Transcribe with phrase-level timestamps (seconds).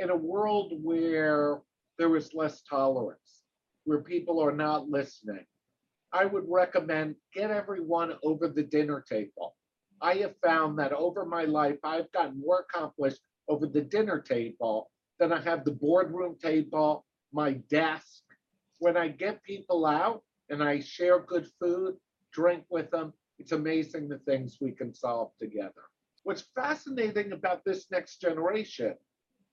[0.00, 1.60] in a world where
[1.98, 3.42] there is less tolerance,
[3.84, 5.44] where people are not listening,
[6.12, 9.54] I would recommend get everyone over the dinner table.
[10.00, 14.90] I have found that over my life, I've gotten more accomplished over the dinner table
[15.18, 18.22] than I have the boardroom table, my desk.
[18.78, 21.96] When I get people out and I share good food,
[22.32, 25.82] drink with them, it's amazing the things we can solve together.
[26.24, 28.94] What's fascinating about this next generation,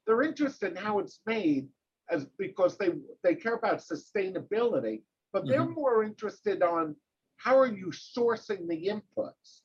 [0.08, 1.68] they're interested in how it's made
[2.10, 2.94] as because they
[3.24, 5.76] they care about sustainability, but they're Mhm.
[5.76, 6.96] more interested on
[7.36, 9.62] how are you sourcing the inputs?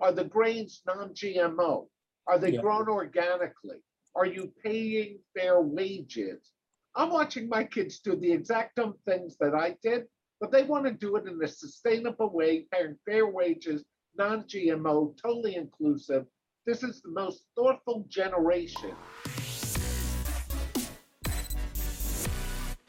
[0.00, 1.88] Are the grains non-GMO?
[2.26, 2.60] Are they Yeah.
[2.60, 3.82] grown organically?
[4.14, 6.52] Are you paying fair wages?
[6.94, 10.06] I'm watching my kids do the exact dumb things that I did,
[10.40, 13.84] but they want to do it in a sustainable way, paying fair wages,
[14.16, 16.26] non-GMO, totally inclusive.
[16.66, 18.96] This is the most thoughtful generation.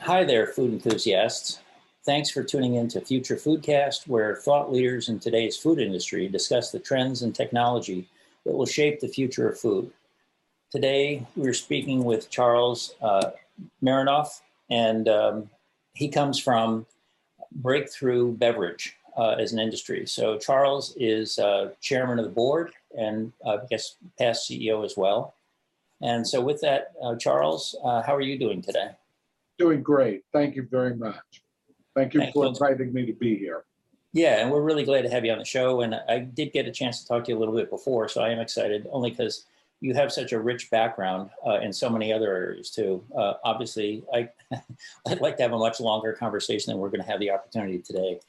[0.07, 1.59] Hi there, food enthusiasts.
[2.05, 6.71] Thanks for tuning in to Future Foodcast, where thought leaders in today's food industry discuss
[6.71, 8.07] the trends and technology
[8.45, 9.91] that will shape the future of food.
[10.71, 13.32] Today, we're speaking with Charles uh,
[13.84, 15.49] Merinoff, and um,
[15.91, 16.85] he comes from
[17.62, 20.05] Breakthru Beverage uh, as an industry.
[20.05, 24.95] So, Charles is uh, chairman of the board and uh, I guess past CEO as
[24.95, 25.34] well.
[26.01, 28.91] And so, with that, uh, Charles, uh, how are you doing today?
[29.58, 30.24] Doing great.
[30.34, 31.44] Thank you very much.
[31.96, 33.66] Thank you Thank for inviting me to be here.
[34.13, 35.82] Yeah, and we're really glad to have you on the show.
[35.82, 38.22] And I did get a chance to talk to you a little bit before, so
[38.22, 39.46] I am excited only because
[39.80, 43.04] you have such a rich background uh, in so many other areas too.
[43.16, 44.30] Uh, obviously, I
[45.08, 47.80] I'd like to have a much longer conversation than we're going to have the opportunity
[47.80, 48.20] today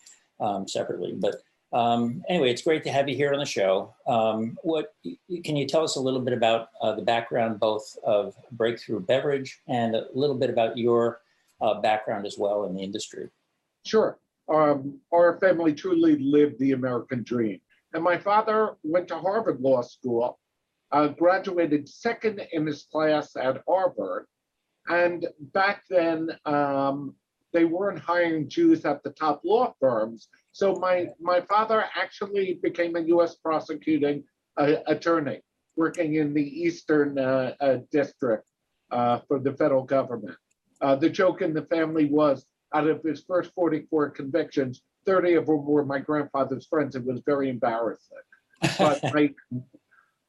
[0.41, 1.15] um, separately.
[1.17, 1.37] But
[1.73, 3.95] um, anyway, it's great to have you here on the show.
[4.07, 4.95] Um, what
[5.45, 9.61] can you tell us a little bit about uh, the background both of Breakthru Beverage
[9.69, 11.21] and a little bit about your
[11.61, 13.29] uh, background as well in the industry?
[13.85, 14.19] Sure.
[14.49, 17.61] Um, our family truly lived the American dream.
[17.93, 20.39] And my father went to Harvard Law School,
[20.93, 24.27] uh, graduated second in his class at Harvard.
[24.89, 27.15] And back then, um,
[27.53, 30.29] they weren't hiring Jews at the top law firms.
[30.53, 33.37] So my, my father actually became a U.S.
[33.37, 34.25] prosecuting
[34.57, 35.41] uh, attorney,
[35.77, 38.45] working in the Eastern uh, uh, District
[38.91, 40.37] uh, for the federal government.
[40.81, 45.47] Uh, the joke in the family was out of his first 44 convictions, 30 of
[45.47, 46.95] them were my grandfather's friends.
[46.95, 48.19] It was very embarrassing.
[48.79, 49.31] But, I,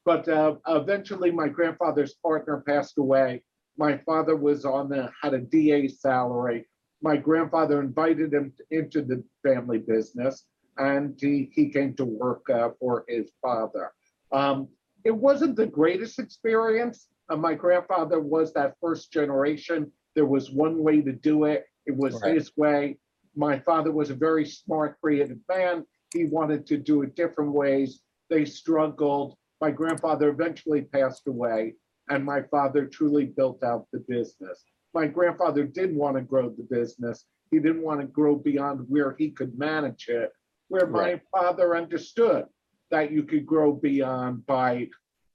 [0.04, 3.42] but uh, eventually, my grandfather's partner passed away.
[3.76, 6.66] My father was on the had a DA salary.
[7.02, 10.44] My grandfather invited him into the family business,
[10.76, 13.92] and he, he came to work uh, for his father.
[14.32, 14.68] Um,
[15.04, 17.08] it wasn't the greatest experience.
[17.30, 19.90] Uh, my grandfather was that first generation.
[20.14, 21.64] There was one way to do it.
[21.86, 22.34] It was Right.
[22.34, 22.98] his way.
[23.34, 25.86] My father was a very smart, creative man.
[26.12, 28.02] He wanted to do it different ways.
[28.28, 29.36] They struggled.
[29.60, 31.76] My grandfather eventually passed away,
[32.08, 34.64] and my father truly built out the business.
[34.92, 37.24] My grandfather did want to grow the business.
[37.50, 40.32] He didn't want to grow beyond where he could manage it,
[40.68, 42.46] where my father understood
[42.90, 44.88] that you could grow beyond by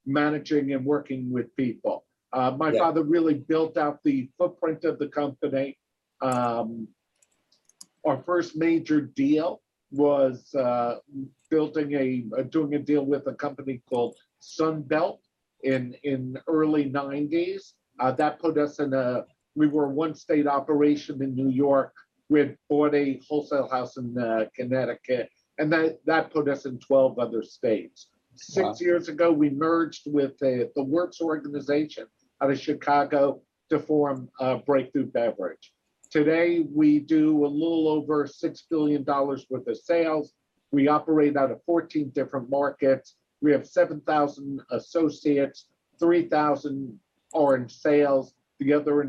[0.06, 2.06] managing and working with people.
[2.34, 2.80] Uh, my Yeah.
[2.80, 5.78] father really built out the footprint of the company.
[6.22, 6.88] Um,
[8.06, 9.62] our first major deal
[9.92, 11.00] was uh,
[11.50, 15.20] building a uh, doing a deal with a company called Sunbelt
[15.64, 17.74] in in early 90s.
[18.00, 21.94] Uh, that put us in a we were a one state operation in New York.
[22.30, 26.80] We had bought a wholesale house in uh, Connecticut, and that that put us in
[26.80, 28.08] 12 other states.
[28.36, 28.76] Six Wow.
[28.80, 32.06] years ago, we merged with uh, the Wirtz organization
[32.42, 35.72] out of Chicago to form uh, Breakthru Beverage.
[36.12, 40.34] Today, we do a little over $6 billion worth of sales.
[40.72, 43.16] We operate out of 14 different markets.
[43.42, 45.68] We have 7,000 associates,
[46.00, 47.00] 3,000
[47.34, 49.02] are in sales, the other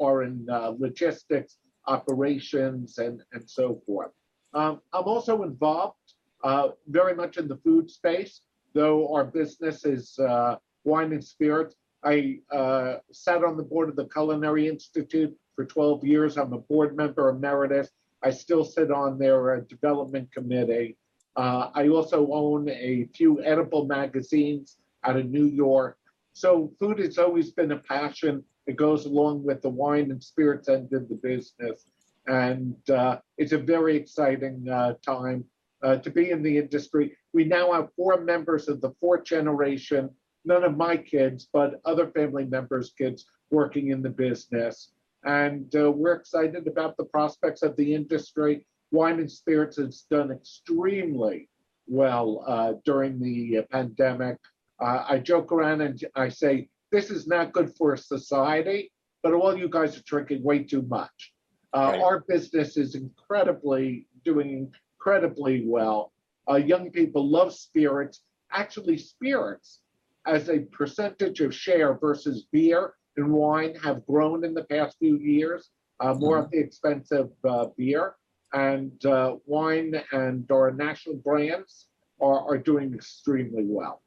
[0.00, 4.10] are in uh, logistics, operations, and, and so forth.
[4.54, 5.96] Um, I'm also involved
[6.44, 8.42] uh, very much in the food space,
[8.74, 11.74] though our business is uh, wine and spirits.
[12.04, 16.36] I uh, sat on the board of the Culinary Institute for 12 years.
[16.36, 17.90] I'm a board member emeritus.
[18.22, 20.96] I still sit on their uh, development committee.
[21.36, 25.96] Uh, I also own a few edible magazines out of New York.
[26.32, 28.44] So food has always been a passion.
[28.68, 31.86] It goes along with the wine and spirits end of the business.
[32.26, 35.44] And uh, it's a very exciting uh, time
[35.82, 37.16] uh, to be in the industry.
[37.32, 40.10] We now have four members of the fourth generation
[40.44, 44.92] none of my kids, but other family members' kids working in the business.
[45.24, 48.64] And uh, we're excited about the prospects of the industry.
[48.90, 51.48] Wine and spirits has done extremely
[51.86, 54.38] well uh, during the uh, pandemic.
[54.80, 58.92] I joke around and I say, this is not good for society,
[59.22, 61.32] but all you guys are drinking way too much.
[61.74, 62.02] Uh, Right.
[62.02, 66.12] Our business is incredibly, doing incredibly well.
[66.50, 68.22] Uh, young people love spirits.
[68.52, 69.80] Actually, spirits
[70.26, 75.18] as a percentage of share versus beer and wine have grown in the past few
[75.18, 75.70] years,
[76.00, 78.14] uh, more at the expense of uh, beer.
[78.54, 81.88] And uh, wine and our national brands
[82.20, 84.00] are, are doing extremely well.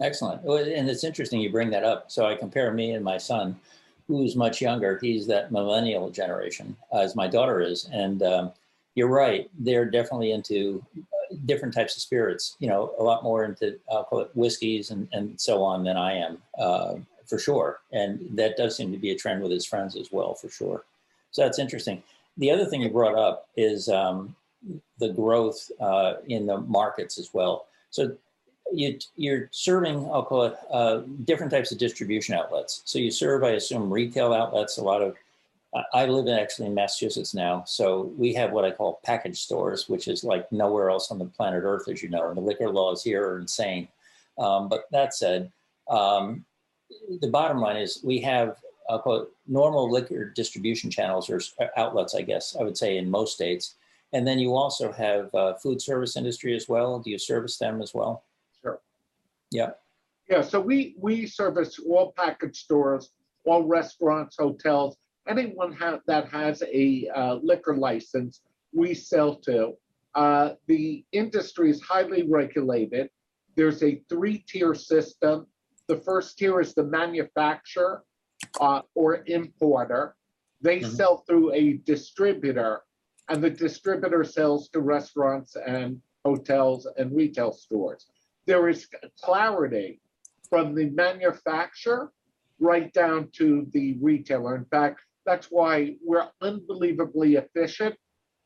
[0.00, 0.44] Excellent.
[0.44, 2.10] And it's interesting you bring that up.
[2.10, 3.56] So I compare me and my son,
[4.08, 4.98] who's much younger.
[5.00, 7.88] He's that millennial generation, as my daughter is.
[7.92, 8.52] And um,
[8.94, 9.48] you're right.
[9.58, 14.04] They're definitely into uh, different types of spirits, you know, a lot more into, I'll
[14.04, 16.94] call it whiskeys and, and so on than I am, uh,
[17.26, 17.80] for sure.
[17.92, 20.84] And that does seem to be a trend with his friends as well, for sure.
[21.30, 22.02] So that's interesting.
[22.36, 24.34] The other thing you brought up is um,
[24.98, 27.66] the growth uh, in the markets as well.
[27.90, 28.16] So
[28.74, 32.82] you, you're serving, I'll call it, uh, different types of distribution outlets.
[32.84, 35.16] So you serve, I assume, retail outlets, a lot of,
[35.92, 37.64] I- live in actually in Massachusetts now.
[37.66, 41.24] So we have what I call package stores, which is like nowhere else on the
[41.24, 43.88] planet Earth, as you know, and the liquor laws here are insane.
[44.38, 45.50] Um, but that said,
[45.88, 46.44] um,
[47.20, 51.40] the bottom line is we have, I'll call it normal liquor distribution channels or
[51.76, 53.74] outlets, I guess, I would say in most states.
[54.12, 57.00] And then you also have uh, food service industry as well.
[57.00, 58.22] Do you service them as well?
[59.50, 59.70] Yeah.
[60.28, 63.10] Yeah, so we, we service all package stores,
[63.44, 64.96] all restaurants, hotels,
[65.28, 68.40] anyone ha- that has a uh, liquor license,
[68.72, 69.74] we sell to.
[70.14, 73.10] Uh, the industry is highly regulated.
[73.56, 75.46] There's a three-tier system.
[75.88, 78.04] The first tier is the manufacturer
[78.60, 80.16] uh, or importer.
[80.62, 80.96] They Mhm.
[80.96, 82.82] sell through a distributor,
[83.28, 88.06] and the distributor sells to restaurants and hotels and retail stores.
[88.46, 88.86] There is
[89.22, 90.00] clarity
[90.50, 92.12] from the manufacturer
[92.60, 94.54] right down to the retailer.
[94.56, 97.96] In fact, that's why we're unbelievably efficient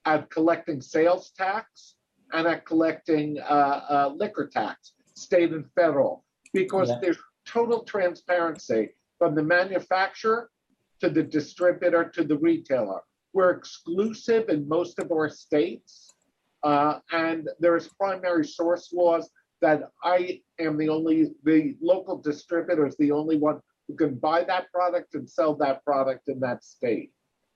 [0.05, 1.97] at collecting sales tax
[2.33, 3.43] and at collecting uh,
[3.91, 6.99] uh, liquor tax, state and federal, because Yeah.
[7.03, 10.51] there's total transparency from the manufacturer
[11.01, 13.01] to the distributor to the retailer.
[13.33, 16.15] We're exclusive in most of our states,
[16.63, 22.97] uh, and there's primary source laws that I am the only, the local distributor is
[22.97, 27.11] the only one who can buy that product and sell that product in that state.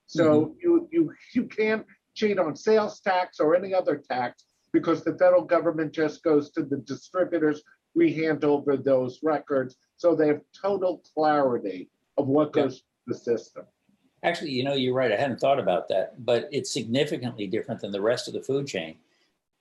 [0.07, 0.53] So mm-hmm.
[0.63, 5.43] you, you, you can't cheat on sales tax or any other tax because the federal
[5.43, 7.63] government just goes to the distributors.
[7.95, 12.65] We hand over those records, so they have total clarity of what Yeah.
[12.65, 13.67] goes through the system.
[14.25, 15.13] Actually, you know, you're right.
[15.13, 18.67] I hadn't thought about that, but it's significantly different than the rest of the food
[18.67, 18.99] chain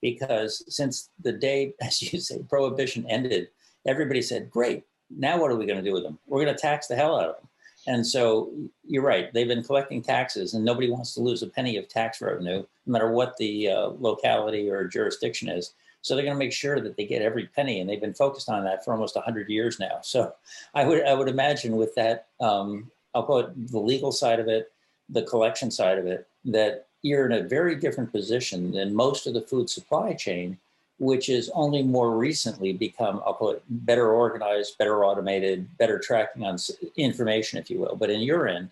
[0.02, 3.48] because since the day, as you say, prohibition ended,
[3.86, 6.18] everybody said, great, now what are we going to do with them?
[6.26, 7.48] We're going to tax the hell out of them.
[7.86, 8.52] And so
[8.86, 9.32] you're right.
[9.32, 12.92] They've been collecting taxes and nobody wants to lose a penny of tax revenue, no
[12.92, 15.74] matter what the uh, locality or jurisdiction is.
[16.02, 18.48] So they're going to make sure that they get every penny, and they've been focused
[18.48, 20.00] on that for almost 100 years now.
[20.02, 20.34] So
[20.74, 24.48] I would I would imagine with that, um, I'll call it the legal side of
[24.48, 24.72] it,
[25.08, 29.34] the collection side of it, that you're in a very different position than most of
[29.34, 30.58] the food supply chain,
[30.98, 33.20] which is only more recently become,
[33.68, 36.56] better organized, better automated, better tracking on
[36.96, 37.96] information, if you will.
[37.96, 38.70] But in your end,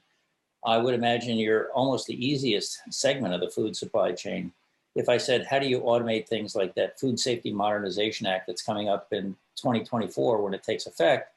[0.64, 4.52] I would imagine you're almost the easiest segment of the food supply chain.
[4.94, 8.62] If I said, how do you automate things like that Food Safety Modernization Act that's
[8.62, 11.32] coming up in 2024 when it takes effect,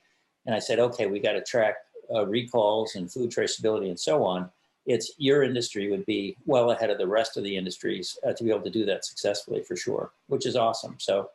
[0.45, 1.75] and I said, okay, we got to track
[2.13, 4.51] uh, recalls and food traceability and so on,
[4.85, 8.43] it's your industry would be well ahead of the rest of the industries uh, to
[8.43, 10.95] be able to do that successfully for sure, which is awesome.
[10.99, 11.29] So,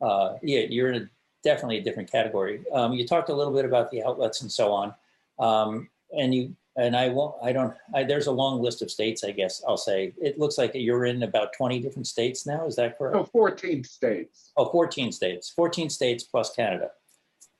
[0.00, 1.10] uh, yeah, you're in a,
[1.44, 2.64] definitely a different category.
[2.72, 4.94] Um, you talked a little bit about the outlets and so on,
[5.38, 7.34] um, and you and I won't.
[7.42, 7.74] I don't.
[7.94, 9.24] I, there's a long list of states.
[9.24, 12.66] I guess I'll say it looks like you're in about 20 different states now.
[12.66, 13.16] Is that correct?
[13.16, 14.52] No, 14 states.
[14.56, 16.90] Oh, 14 states, 14 states plus Canada.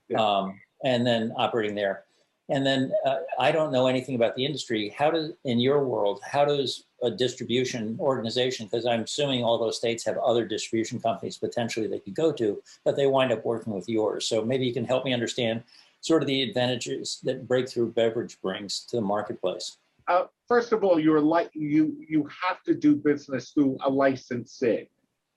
[0.08, 0.20] Yeah.
[0.20, 2.04] Um, and then operating there.
[2.50, 4.94] And then uh, I don't know anything about the industry.
[4.96, 9.76] How does, in your world, how does a distribution organization, because I'm assuming all those
[9.76, 13.72] states have other distribution companies potentially they could go to, but they wind up working
[13.72, 14.26] with yours.
[14.26, 15.62] So maybe you can help me understand
[16.00, 19.78] sort of the advantages that Breakthru Beverage brings to the marketplace.
[20.08, 24.88] Uh, first of all, you're like you you have to do business through a licensee.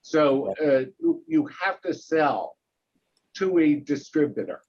[0.02, 2.58] So uh, you, you have to sell
[3.36, 4.62] to a distributor.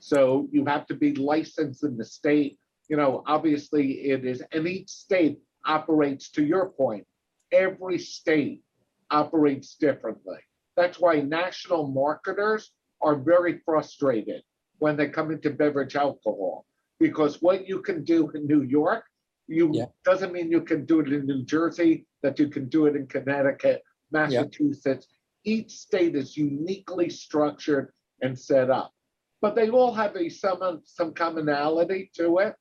[0.00, 2.58] So you have to be licensed in the state.
[2.88, 7.06] You know, obviously it is, and each state operates to your point.
[7.52, 8.62] Every state
[9.10, 10.38] operates differently.
[10.76, 14.42] That's why national marketers are very frustrated
[14.78, 16.64] when they come into beverage alcohol
[17.00, 19.04] because what you can do in New York,
[19.46, 19.86] you Yeah.
[20.04, 23.06] doesn't mean you can do it in New Jersey, that you can do it in
[23.06, 25.06] Connecticut, Massachusetts.
[25.44, 28.92] Each state is uniquely structured and set up,
[29.40, 32.54] but they all have a some some commonality to it.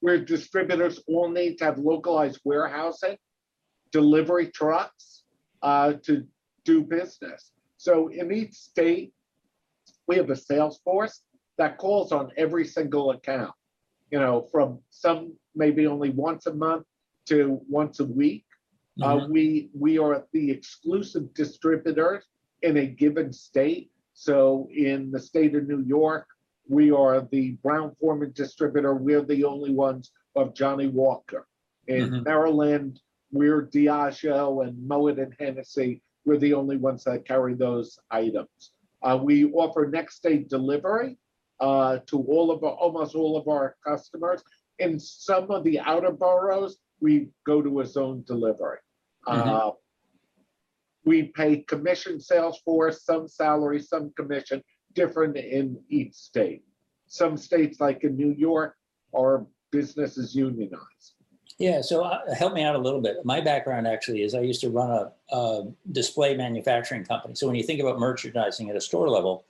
[0.00, 3.16] Where distributors all need to have localized warehousing,
[3.92, 5.24] delivery trucks
[5.62, 6.26] uh, to
[6.64, 7.52] do business.
[7.76, 9.12] So in each state,
[10.08, 11.22] we have a sales force
[11.58, 13.52] that calls on every single account.
[14.10, 16.84] You know, from some maybe only once a month
[17.26, 18.44] to once a week.
[19.02, 22.24] Uh, we we are the exclusive distributors
[22.62, 23.90] in a given state.
[24.14, 26.26] So in the state of New York,
[26.68, 28.94] we are the Brown Forman distributor.
[28.94, 31.46] We're the only ones of Johnnie Walker.
[31.88, 32.24] In Mhm.
[32.24, 33.00] Maryland,
[33.32, 36.02] we're Diageo and Moet and Hennessy.
[36.24, 38.72] We're the only ones that carry those items.
[39.02, 41.18] Uh, we offer next day delivery
[41.60, 44.42] uh, to all of our, almost all of our customers.
[44.78, 48.78] In some of the outer boroughs, we go to a zone delivery.
[49.26, 49.70] Uh,
[51.04, 54.62] we pay commission sales force, some salary, some commission,
[54.94, 56.62] different in each state.
[57.06, 58.76] Some states, like in New York,
[59.14, 61.14] are businesses unionized.
[61.58, 63.16] Yeah, so uh, help me out a little bit.
[63.24, 67.34] My background actually is I used to run a, a display manufacturing company.
[67.34, 69.44] So when you think about merchandising at a store level,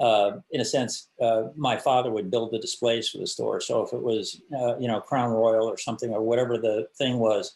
[0.00, 3.60] uh, in a sense, uh, my father would build the displays for the store.
[3.60, 7.18] So if it was, uh, you know, Crown Royal or something or whatever the thing
[7.18, 7.54] was,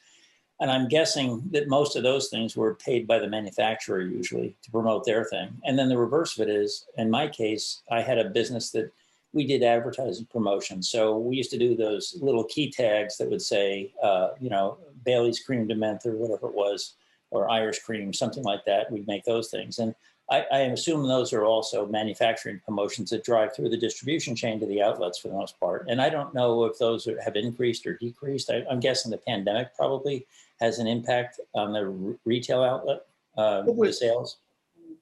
[0.62, 4.70] and I'm guessing that most of those things were paid by the manufacturer usually to
[4.70, 5.48] promote their thing.
[5.64, 8.92] And then the reverse of it is, in my case, I had a business that
[9.32, 10.80] we did advertising promotion.
[10.80, 14.78] So we used to do those little key tags that would say, uh, you know,
[15.04, 16.94] Bailey's cream de or whatever it was,
[17.32, 18.88] or Irish cream, something like that.
[18.88, 19.80] We'd make those things.
[19.80, 19.96] And
[20.30, 24.66] I, I assume those are also manufacturing promotions that drive through the distribution chain to
[24.66, 25.86] the outlets for the most part.
[25.88, 28.50] And I don't know if those are, have increased or decreased.
[28.50, 30.26] I, I'm guessing the pandemic probably
[30.60, 33.04] has an impact on the r- retail outlet,
[33.36, 34.38] uh, What the was- sales.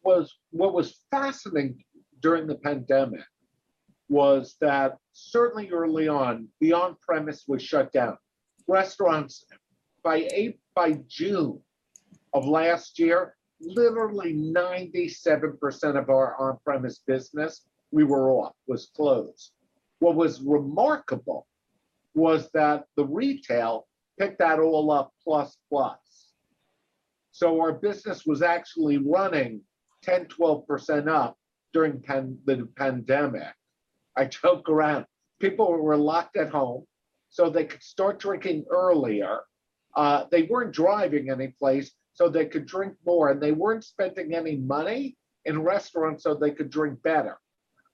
[0.02, 1.84] was what was fascinating
[2.22, 3.20] during the pandemic
[4.08, 8.16] was that certainly early on, the on-premise was shut down.
[8.66, 9.44] Restaurants
[10.02, 11.60] by eight by June
[12.32, 17.62] of last year, literally 97% of our on-premise business
[17.92, 19.52] we were off was closed.
[19.98, 21.46] What was remarkable
[22.14, 23.86] was that the retail
[24.18, 25.98] picked that all up plus plus.
[27.32, 29.62] So our business was actually running
[30.02, 31.36] 10, 12% up
[31.72, 33.54] during pan, the pandemic.
[34.16, 35.06] I joke around.
[35.38, 36.84] People were locked at home,
[37.30, 39.40] so they could start drinking earlier.
[39.94, 44.34] Uh, they weren't driving any place, so they could drink more, and they weren't spending
[44.34, 47.38] any money in restaurants, so they could drink better.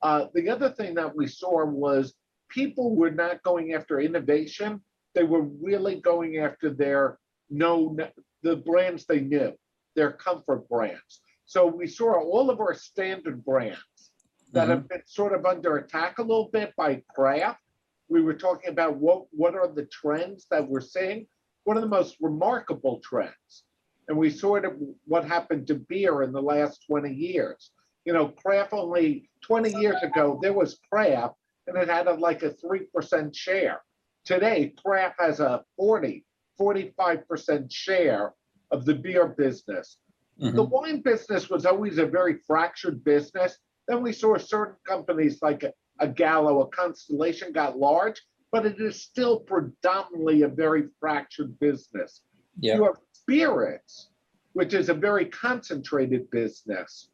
[0.03, 2.15] Uh, the other thing that we saw was
[2.49, 4.81] people were not going after innovation;
[5.15, 7.19] they were really going after their
[7.51, 7.99] known
[8.43, 9.53] the brands they knew,
[9.95, 11.21] their comfort brands.
[11.47, 14.11] So we saw all of our standard brands
[14.53, 17.61] that have been sort of under attack a little bit by craft.
[18.09, 21.27] We were talking about what what are the trends that we're seeing.
[21.65, 23.65] One of the most remarkable trends,
[24.09, 24.65] and we saw it
[25.07, 27.71] what happened to beer in the last 20 years.
[28.05, 31.35] You know, craft only 20 years ago there was craft
[31.67, 33.83] and it had a, like a 3% share.
[34.25, 36.25] Today, craft has a 40,
[36.61, 38.35] 45% share
[38.71, 39.99] of the beer business.
[40.41, 40.55] Mhm.
[40.55, 43.59] The wine business was always a very fractured business.
[43.89, 48.21] Then we saw certain companies like a, a Gallo, a Constellation got large,
[48.53, 52.23] but it is still predominantly a very fractured business.
[52.61, 52.77] Yeah.
[52.77, 54.11] You have spirits,
[54.53, 57.11] which is a very concentrated business,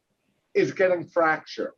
[0.54, 1.72] is getting fractured.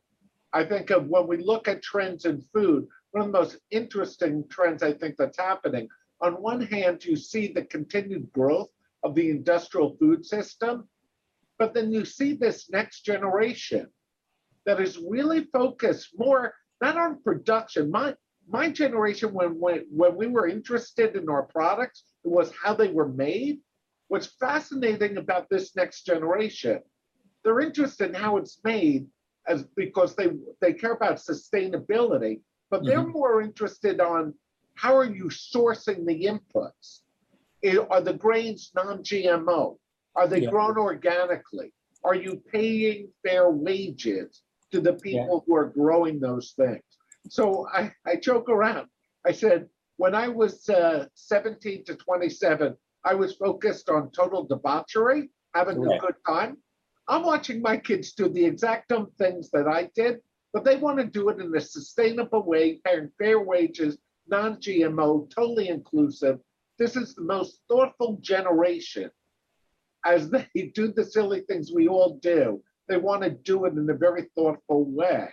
[0.51, 4.43] I think of when we look at trends in food, one of the most interesting
[4.49, 5.87] trends I think that's happening.
[6.21, 8.69] On one hand, you see the continued growth
[9.03, 10.89] of the industrial food system,
[11.57, 13.87] but then you see this next generation
[14.65, 17.89] that is really focused more not on production.
[17.89, 18.15] My
[18.49, 22.89] my generation, when when when we were interested in our products, it was how they
[22.89, 23.59] were made.
[24.07, 26.81] What's fascinating about this next generation,
[27.43, 29.07] they're interested in how it's made,
[29.47, 30.29] as because they
[30.61, 34.33] they care about sustainability, but they're more interested on
[34.75, 37.01] how are you sourcing the inputs?
[37.89, 39.77] Are the grains non-GMO?
[40.15, 40.49] Are they Yeah.
[40.49, 41.73] grown organically?
[42.03, 46.83] Are you paying fair wages to the people who are growing those things.
[47.29, 48.87] So I, I joke around.
[49.25, 55.29] I said, when I was uh, 17 to 27, I was focused on total debauchery,
[55.53, 55.95] having Right.
[55.95, 56.57] a good time.
[57.07, 60.21] I'm watching my kids do the exact dumb things that I did,
[60.53, 65.29] but they want to do it in a sustainable way, paying fair wages, non GMO,
[65.29, 66.39] totally inclusive.
[66.79, 69.11] This is the most thoughtful generation.
[70.03, 73.87] As they do the silly things we all do, they want to do it in
[73.89, 75.29] a very thoughtful way,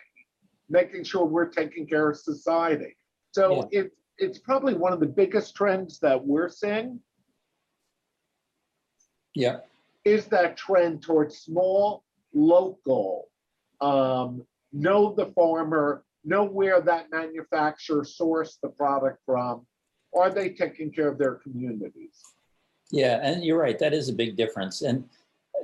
[0.69, 2.97] making sure we're taking care of society.
[3.33, 7.01] So it, it's probably one of the biggest trends that we're seeing
[9.35, 9.59] Yeah.
[10.05, 12.03] is that trend towards small,
[12.35, 13.29] local,
[13.81, 19.67] um, know the farmer, know where that manufacturer sourced the product from.
[20.15, 22.21] Are they taking care of their communities?
[22.91, 23.79] Yeah, and you're right.
[23.79, 24.83] That is a big difference.
[24.83, 25.09] And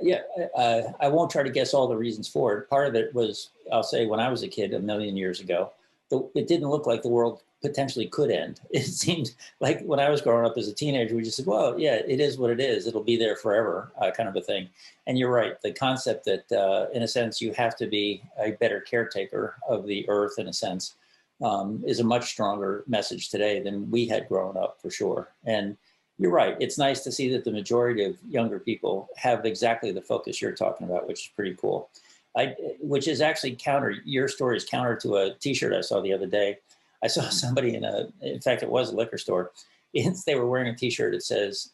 [0.01, 0.21] yeah,
[0.55, 2.69] uh, I won't try to guess all the reasons for it.
[2.69, 5.73] Part of it was, I'll say, when I was a kid a million years ago,
[6.09, 8.61] the, it didn't look like the world potentially could end.
[8.71, 11.79] It seemed like when I was growing up as a teenager, we just said, well,
[11.79, 12.87] yeah, it is what it is.
[12.87, 14.69] It'll be there forever, uh, kind of a thing.
[15.07, 15.61] And you're right.
[15.61, 19.85] The concept that, uh, in a sense, you have to be a better caretaker of
[19.85, 20.95] the earth, in a sense,
[21.41, 25.29] um, is a much stronger message today than we had grown up, for sure.
[25.45, 25.77] And
[26.17, 26.57] you're right.
[26.59, 30.51] It's nice to see that the majority of younger people have exactly the focus you're
[30.51, 31.89] talking about, which is pretty cool.
[32.37, 33.95] I, which is actually counter.
[34.05, 36.59] Your story is counter to a T-shirt I saw the other day.
[37.03, 39.51] I saw somebody in a, in fact, it was a liquor store.
[39.93, 41.13] It's, they were wearing a T-shirt.
[41.13, 41.71] that says,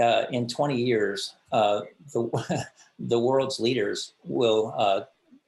[0.00, 1.82] uh, "In 20 years, uh,
[2.12, 2.66] the
[2.98, 5.02] the world's leaders will uh,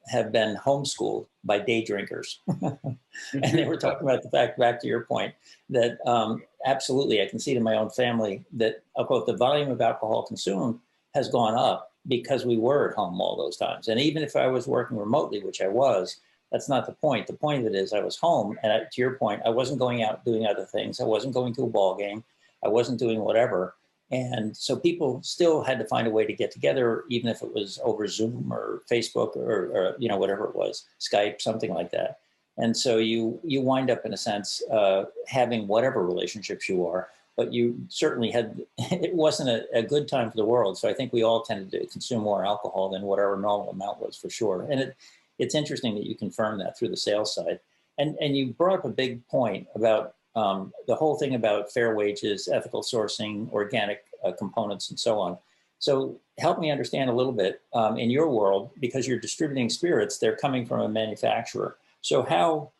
[0.07, 2.97] have been homeschooled by day drinkers." and
[3.33, 5.33] they were talking about the fact, back to your point,
[5.69, 9.37] that um, absolutely, I can see it in my own family that, of course, the
[9.37, 10.79] volume of alcohol consumed
[11.15, 13.87] has gone up because we were at home all those times.
[13.87, 16.19] And even if I was working remotely, which I was,
[16.51, 17.27] that's not the point.
[17.27, 19.79] The point of it is I was home, and I, to your point, I wasn't
[19.79, 20.99] going out doing other things.
[20.99, 22.23] I wasn't going to a ball game.
[22.63, 23.75] I wasn't doing whatever.
[24.11, 27.53] And so people still had to find a way to get together, even if it
[27.53, 31.91] was over Zoom or Facebook or, or you know whatever it was, Skype, something like
[31.91, 32.19] that.
[32.57, 37.07] And so you you wind up in a sense uh, having whatever relationships you are,
[37.37, 40.77] but you certainly had it wasn't a, a, good time for the world.
[40.77, 44.17] So I think we all tended to consume more alcohol than whatever normal amount was
[44.17, 44.67] for sure.
[44.69, 44.97] And it,
[45.41, 47.59] it's interesting that you confirm that through the sales side.
[47.97, 51.93] And and you brought up a big point about um, the whole thing about fair
[51.95, 55.37] wages, ethical sourcing, organic uh, components, and so on.
[55.79, 60.19] So help me understand a little bit um, in your world because you're distributing spirits;
[60.19, 61.77] they're coming from a manufacturer.
[62.01, 62.71] So how,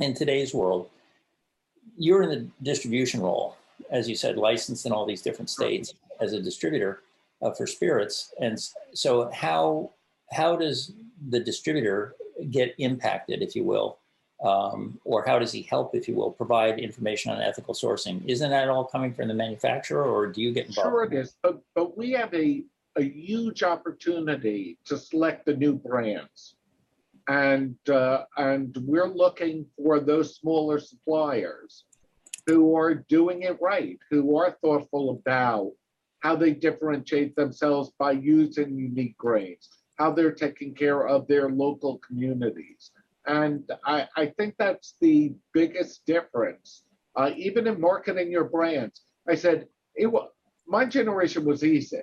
[0.00, 0.90] in today's world,
[1.96, 3.56] you're in the distribution role,
[3.90, 7.02] as you said, licensed in all these different states as a distributor
[7.40, 8.58] uh, for spirits, and
[8.92, 9.90] so how
[10.32, 10.92] how does
[11.28, 12.14] the distributor
[12.50, 13.98] get impacted, if you will,
[14.44, 18.24] um, or how does he help, if you will, provide information on ethical sourcing?
[18.26, 20.90] Isn't that all coming from the manufacturer, or do you get involved?
[20.90, 22.64] Sure, it is, but but we have a
[22.96, 26.56] a huge opportunity to select the new brands
[27.28, 31.84] and uh, and we're looking for those smaller suppliers
[32.46, 35.70] who are doing it right, who are thoughtful about
[36.20, 41.98] how they differentiate themselves by using unique grains, how they're taking care of their local
[41.98, 42.90] communities,
[43.26, 46.84] and I, I think that's the biggest difference.
[47.16, 50.28] Uh, even in marketing your brands, I said it was
[50.66, 52.02] my generation was easy.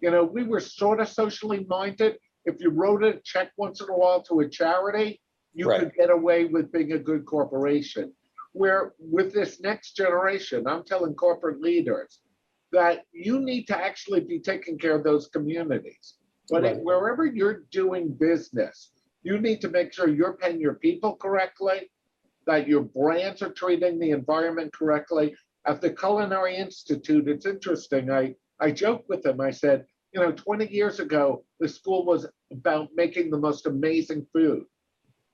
[0.00, 3.88] You know, we were sort of socially minded if you wrote a check once in
[3.88, 5.20] a while to a charity,
[5.54, 5.80] you Right.
[5.80, 8.12] could get away with being a good corporation.
[8.52, 12.20] Where with this next generation, I'm telling corporate leaders
[12.72, 16.18] that you need to actually be taking care of those communities.
[16.50, 16.80] But Right.
[16.82, 18.90] wherever you're doing business,
[19.22, 21.90] you need to make sure you're paying your people correctly,
[22.46, 25.34] that your brands are treating the environment correctly.
[25.66, 28.10] At the Culinary Institute, it's interesting.
[28.10, 29.40] I, I joked with them.
[29.40, 34.26] I said, you know, 20 years ago, the school was about making the most amazing
[34.32, 34.66] food.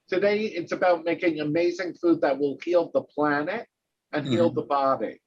[0.09, 3.67] Today, it's about making amazing food that will heal the planet
[4.13, 4.57] and heal mm-hmm.
[4.57, 5.21] the body.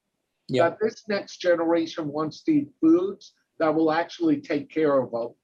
[0.47, 0.69] Yeah.
[0.69, 5.35] That this next generation wants to eat foods that will actually take care of.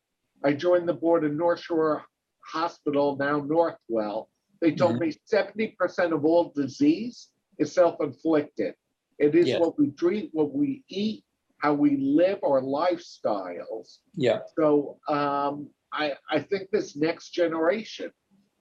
[0.43, 2.03] I joined the board of North Shore
[2.45, 4.27] Hospital, now Northwell.
[4.61, 8.73] They told me 70% of all disease is self inflicted.
[9.17, 9.59] It is Yeah.
[9.59, 11.23] what we drink, what we eat,
[11.57, 13.99] how we live, our lifestyles.
[14.15, 18.11] Yeah, So um, I, I think this next generation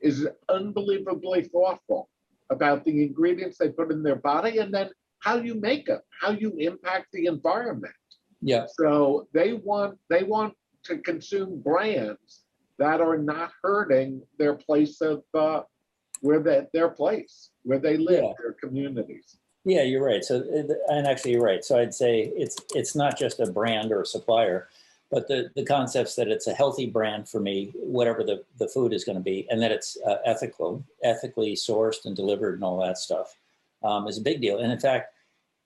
[0.00, 2.08] is unbelievably thoughtful
[2.50, 6.30] about the ingredients they put in their body and then how you make them, how
[6.30, 7.94] you impact the environment.
[8.40, 10.54] yeah, So they want they want
[10.88, 12.42] to consume brands
[12.78, 15.62] that are not hurting their place of uh,
[16.20, 18.32] where they, their place, where they live, Yeah.
[18.40, 19.36] their communities.
[19.64, 20.24] Yeah, you're right.
[20.24, 20.42] So,
[20.88, 21.62] and actually, you're right.
[21.64, 24.68] So I'd say it's it's not just a brand or a supplier,
[25.10, 28.94] but the the concepts that it's a healthy brand for me, whatever the the food
[28.94, 32.78] is going to be, and that it's uh, ethical, ethically sourced and delivered, and all
[32.80, 33.36] that stuff
[33.82, 34.60] um, is a big deal.
[34.60, 35.12] And in fact,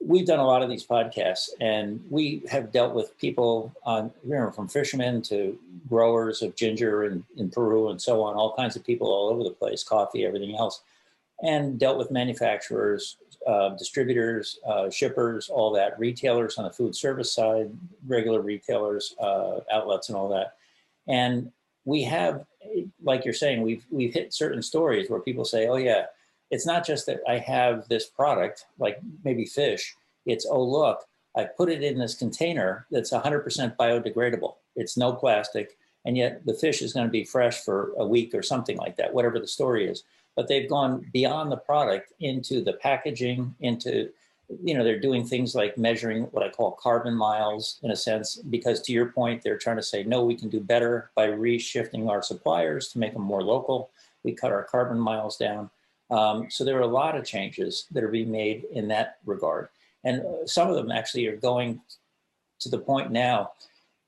[0.04, 4.34] we've done a lot of these podcasts, and we have dealt with people on you
[4.34, 8.76] know, from fishermen to growers of ginger in, in Peru and so on, all kinds
[8.76, 10.82] of people all over the place, coffee, everything else,
[11.42, 17.32] and dealt with manufacturers, uh, distributors, uh, shippers, all that, retailers on the food service
[17.32, 17.70] side,
[18.06, 20.54] regular retailers, uh, outlets, and all that.
[21.06, 21.50] And
[21.84, 22.44] we have,
[23.02, 26.06] like you're saying, we've we've hit certain stories where people say, "Oh yeah,
[26.52, 29.96] it's not just that I have this product, like maybe fish.
[30.26, 31.00] It's oh look,
[31.36, 34.54] I put it in this container that's 100% biodegradable.
[34.76, 38.34] It's no plastic, and yet the fish is going to be fresh for a week
[38.34, 42.62] or something like that, whatever the story is." but they've gone beyond the product into
[42.62, 44.08] the packaging, into,
[44.62, 48.36] you know, they're doing things like measuring what I call carbon miles in a sense,
[48.36, 52.08] because to your point, they're trying to say, no, we can do better by reshifting
[52.08, 53.90] our suppliers to make them more local.
[54.22, 55.70] We cut our carbon miles down.
[56.12, 59.68] Um, so there are a lot of changes that are being made in that regard.
[60.05, 61.81] And uh, some of them actually are going
[62.61, 63.53] to the point now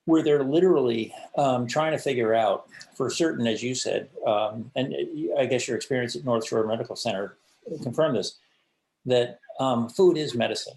[0.05, 4.95] where they're literally um, trying to figure out for certain, as you said, um, and
[5.39, 7.37] I guess your experience at North Shore Medical Center
[7.83, 8.37] confirmed this,
[9.07, 10.75] that um, food is medicine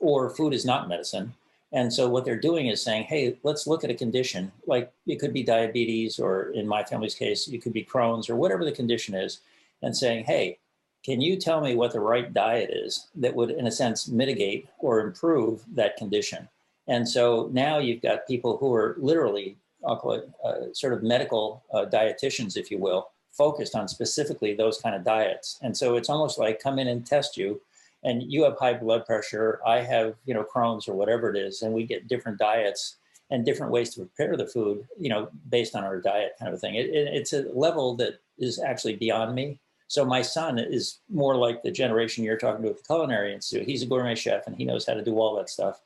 [0.00, 1.34] or food is not medicine.
[1.72, 5.18] And so what they're doing is saying, hey, let's look at a condition, like it
[5.20, 8.72] could be diabetes, or in my family's case, it could be Crohn's, or whatever the
[8.72, 9.40] condition is,
[9.82, 10.58] and saying, hey,
[11.04, 14.68] can you tell me what the right diet is that would, in a sense, mitigate
[14.78, 16.48] or improve that condition?
[16.86, 21.02] And so now you've got people who are literally, I'll call it uh, sort of
[21.02, 25.58] medical uh, dietitians, if you will, focused on specifically those kind of diets.
[25.62, 27.60] And so it's almost like come in and test you.
[28.04, 31.62] And you have high blood pressure, I have, you know, Crohn's or whatever it is,
[31.62, 32.96] and we get different diets
[33.30, 36.60] and different ways to prepare the food, you know, based on our diet kind of
[36.60, 36.74] thing.
[36.74, 39.58] It, it, it's a level that is actually beyond me.
[39.92, 43.68] So my son is more like the generation you're talking to at the Culinary Institute.
[43.68, 45.82] He's a gourmet chef and he knows how to do all that stuff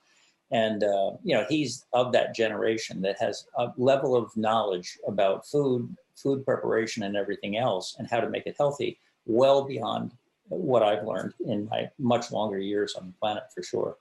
[0.53, 5.45] and uh, you know he's of that generation that has a level of knowledge about
[5.45, 10.13] food food preparation and everything else and how to make it healthy well beyond
[10.51, 13.97] what i've learned in my much longer years on the planet for sure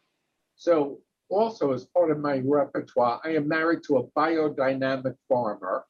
[0.56, 5.86] So also as part of my repertoire, I am married to a biodynamic farmer.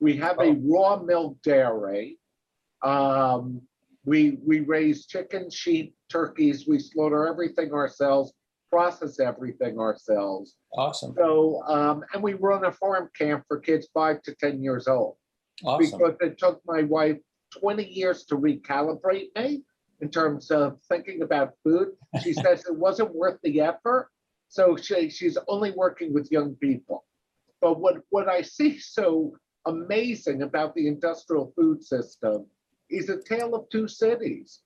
[0.00, 2.18] We have a raw milk dairy.
[2.82, 3.62] Um,
[4.04, 6.66] we we raise chicken, sheep, turkeys.
[6.68, 8.32] We slaughter everything ourselves,
[8.70, 10.56] process everything ourselves.
[10.76, 14.86] awesome So um, and we run a farm camp for kids five to ten years
[14.86, 15.16] old.
[15.64, 17.18] awesome because it took my wife
[17.60, 19.62] 20 years to recalibrate me
[20.00, 21.88] in terms of thinking about food.
[22.22, 24.10] She says it wasn't worth the effort.
[24.48, 27.04] So she, she's only working with young people.
[27.60, 29.36] But what, what I see so
[29.66, 32.46] amazing about the industrial food system
[32.90, 34.60] is a tale of two cities.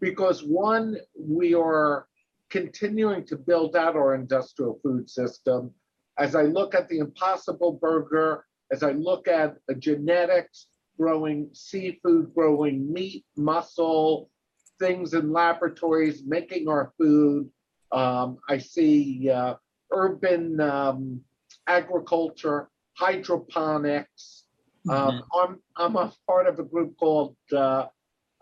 [0.00, 2.06] Because one, we are
[2.50, 5.70] continuing to build out our industrial food system.
[6.18, 10.66] As I look at the Impossible Burger, as I look at genetics,
[10.98, 14.30] growing seafood, growing meat, muscle,
[14.78, 17.48] things in laboratories, making our food.
[17.92, 19.54] Um, I see uh,
[19.92, 21.20] urban um,
[21.66, 24.41] agriculture, hydroponics.
[24.88, 27.86] Um, I'm, I'm a part of a group called uh,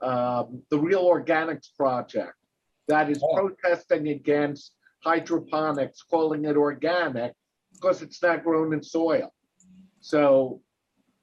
[0.00, 2.34] um, the Real Organics Project
[2.88, 3.34] that is Oh.
[3.34, 4.72] protesting against
[5.04, 7.34] hydroponics, calling it organic
[7.74, 9.32] because it's not grown in soil.
[10.00, 10.60] So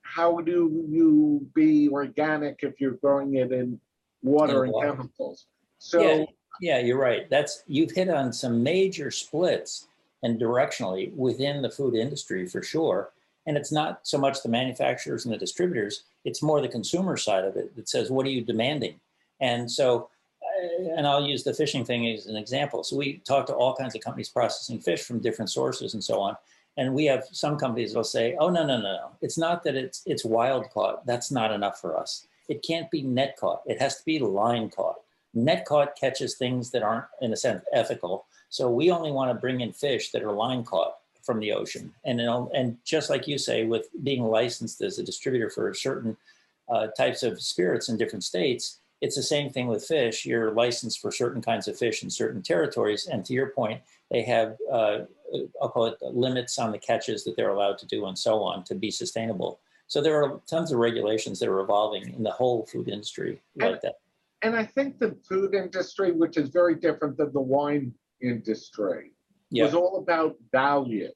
[0.02, 3.80] how do you be organic if you're growing it in
[4.22, 4.88] water In and water.
[4.88, 5.48] chemicals?
[5.80, 6.26] So Yeah.
[6.60, 7.30] Yeah, you're right.
[7.30, 9.90] That's you've hit on some major splits
[10.24, 13.12] and directionally within the food industry for sure.
[13.48, 17.46] And it's not so much the manufacturers and the distributors; it's more the consumer side
[17.46, 19.00] of it that says, "What are you demanding?"
[19.40, 20.10] And so,
[20.44, 22.84] uh, and I'll use the fishing thing as an example.
[22.84, 26.20] So we talk to all kinds of companies processing fish from different sources and so
[26.20, 26.36] on.
[26.76, 29.10] And we have some companies will say, "Oh no, no, no, no!
[29.22, 31.06] It's not that it's it's wild caught.
[31.06, 32.28] That's not enough for us.
[32.50, 33.64] It can't be net caught.
[33.66, 35.00] It has to be line caught."
[35.34, 39.40] net caught catches things that aren't in a sense ethical so we only want to
[39.40, 40.98] bring in fish that are line caught
[41.28, 41.94] from the ocean.
[42.04, 46.18] And and just like you say with being licensed as a distributor for certain
[46.68, 50.26] uh, types of spirits in different states it's the same thing with fish.
[50.26, 53.08] You're licensed for certain kinds of fish in certain territories.
[53.08, 55.00] And to your point they have uh,
[55.62, 58.64] i'll call it limits on the catches that they're allowed to do and so on
[58.66, 59.60] to be sustainable.
[59.88, 63.82] So there are tons of regulations that are evolving in the whole food industry like
[63.82, 63.96] that.
[64.42, 69.12] And I think the food industry, which is very different than the wine industry,
[69.50, 71.10] Yeah, was all about value,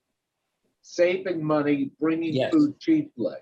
[0.82, 2.52] saving money, bringing Yes.
[2.54, 3.38] food cheaply.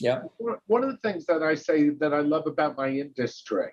[0.00, 0.22] yeah,
[0.66, 3.72] One of the things that I say that I love about my industry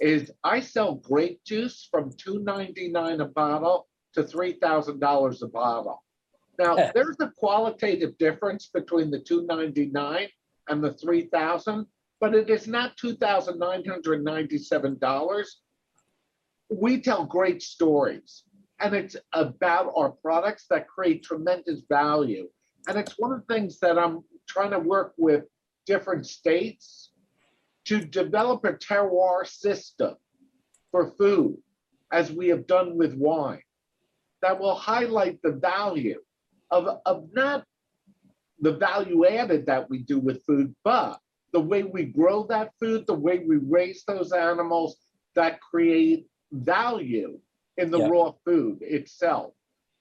[0.00, 5.42] is I sell grape juice from two ninety nine a bottle to three thousand dollars
[5.42, 6.04] a bottle.
[6.58, 6.92] Now, Yeah.
[6.94, 10.28] there's a qualitative difference between the two ninety nine
[10.68, 11.86] and the three thousand,
[12.20, 15.62] but it is not two thousand nine hundred ninety seven dollars.
[16.70, 18.44] We tell great stories,
[18.80, 22.48] and it's about our products that create tremendous value.
[22.88, 25.44] And it's one of the things that I'm trying to work with
[25.86, 27.10] different states
[27.86, 30.16] to develop a terroir system
[30.90, 31.56] for food,
[32.12, 33.62] as we have done with wine,
[34.42, 36.20] that will highlight the value
[36.70, 37.64] of, of not
[38.60, 41.18] the value added that we do with food, but
[41.52, 44.96] the way we grow that food, the way we raise those animals
[45.34, 47.38] that create value
[47.76, 48.08] in the Yeah.
[48.08, 49.54] raw food itself.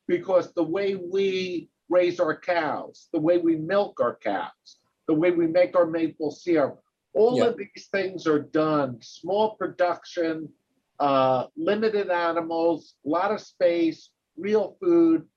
[0.08, 5.32] Because the way we raise our cows, the way we milk our cows, the way
[5.32, 6.82] we make our maple syrup,
[7.14, 7.46] all Yeah.
[7.48, 10.54] of these things are done small production,
[11.00, 15.28] uh, limited animals, a lot of space, real food.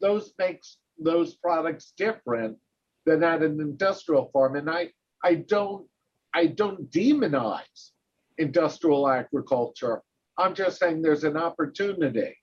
[0.00, 2.58] Those makes those products different
[3.06, 4.56] than at an industrial farm.
[4.56, 5.88] And I, I don't,
[6.34, 7.92] I don't demonize
[8.38, 10.02] industrial agriculture.
[10.40, 12.34] I'm just saying there's an opportunity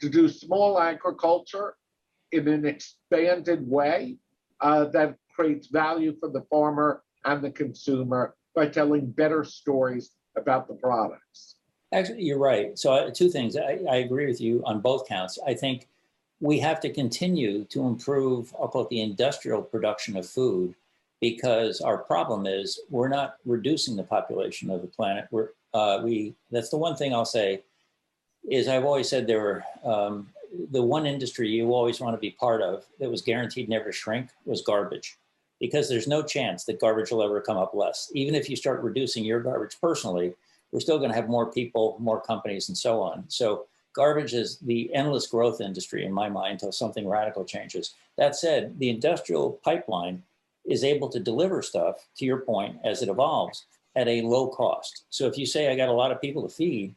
[0.00, 1.74] to do small agriculture
[2.32, 4.16] in an expanded way
[4.60, 10.66] uh, that creates value for the farmer and the consumer by telling better stories about
[10.66, 11.56] the products.
[11.92, 12.78] Actually, you're right.
[12.78, 13.54] So uh, two things.
[13.54, 15.38] I, I agree with you on both counts.
[15.46, 15.88] I think
[16.40, 20.74] we have to continue to improve, I'll call it the industrial production of food,
[21.20, 25.26] because our problem is we're not reducing the population of the planet.
[25.30, 27.62] We're, uh, we, that's the one thing I'll say
[28.48, 30.28] is I've always said there were, um,
[30.70, 33.92] the one industry you always want to be part of that was guaranteed never to
[33.92, 35.16] shrink was garbage
[35.60, 38.10] because there's no chance that garbage will ever come up less.
[38.14, 40.34] Even if you start reducing your garbage personally,
[40.72, 43.24] we're still going to have more people, more companies, and so on.
[43.28, 47.94] So garbage is the endless growth industry in my mind until something radical changes.
[48.18, 50.22] That said, the industrial pipeline
[50.64, 53.64] is able to deliver stuff, to your point, as it evolves
[53.96, 55.04] at a low cost.
[55.10, 56.94] So if you say, I got a lot of people to feed,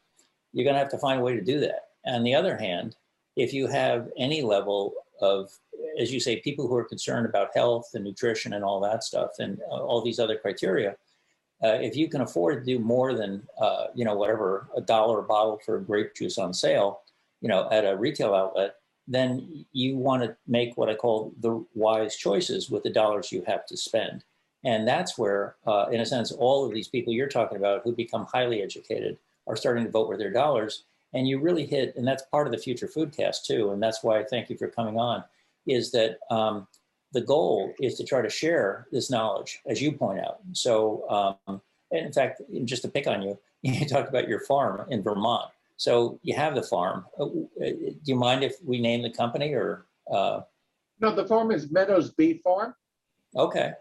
[0.53, 1.89] you're going to have to find a way to do that.
[2.05, 2.95] On the other hand,
[3.35, 5.51] if you have any level of,
[5.99, 9.31] as you say, people who are concerned about health and nutrition and all that stuff
[9.39, 10.95] and uh, all these other criteria,
[11.63, 15.19] uh, if you can afford to do more than uh, you know whatever a dollar
[15.19, 17.01] a bottle for grape juice on sale,
[17.41, 18.75] you know at a retail outlet,
[19.07, 23.43] then you want to make what I call the wise choices with the dollars you
[23.47, 24.23] have to spend,
[24.65, 27.93] and that's where, uh, in a sense, all of these people you're talking about who
[27.95, 32.05] become highly educated are starting to vote with their dollars, and you really hit, and
[32.07, 34.97] that's part of the future foodcast too, and that's why I thank you for coming
[34.97, 35.23] on,
[35.67, 36.17] is that.
[36.29, 36.67] Um,
[37.13, 40.39] the goal is to try to share this knowledge, as you point out.
[40.51, 41.07] So,
[41.47, 45.01] um, and in fact, just to pick on you, you talked about your farm in
[45.01, 45.49] Vermont.
[45.77, 47.05] So you have the farm.
[47.17, 47.27] Uh,
[47.63, 49.85] Do you mind if we name the company or?
[50.11, 50.41] Uh,
[50.99, 52.75] No, the farm is Meadows Bee Farm.
[53.37, 53.71] okay.